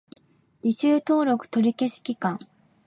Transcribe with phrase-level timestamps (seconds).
[0.63, 2.39] 履修登録取り消し期間